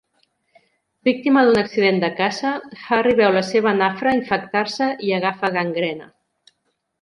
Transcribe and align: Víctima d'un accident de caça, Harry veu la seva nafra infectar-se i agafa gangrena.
Víctima 1.09 1.43
d'un 1.49 1.59
accident 1.61 1.99
de 2.03 2.09
caça, 2.19 2.53
Harry 2.97 3.13
veu 3.19 3.35
la 3.37 3.45
seva 3.51 3.75
nafra 3.83 4.15
infectar-se 4.21 4.89
i 5.11 5.15
agafa 5.19 5.53
gangrena. 5.59 6.11